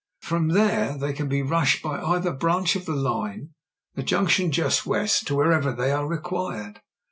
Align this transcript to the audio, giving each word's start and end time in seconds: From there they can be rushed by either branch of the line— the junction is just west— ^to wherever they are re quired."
From 0.21 0.47
there 0.47 0.97
they 0.97 1.13
can 1.13 1.27
be 1.29 1.43
rushed 1.43 1.83
by 1.83 2.01
either 2.01 2.33
branch 2.33 2.75
of 2.75 2.85
the 2.87 2.95
line— 2.95 3.51
the 3.93 4.01
junction 4.01 4.49
is 4.49 4.55
just 4.55 4.85
west— 4.87 5.25
^to 5.27 5.35
wherever 5.35 5.71
they 5.71 5.91
are 5.91 6.07
re 6.07 6.17
quired." 6.17 6.81